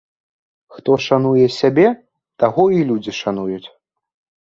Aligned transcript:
Хто 0.77 0.91
шануе 1.09 1.45
сябе, 1.59 1.87
таго 2.39 2.69
і 2.81 2.83
людзі 2.91 3.11
шануюць 3.23 3.65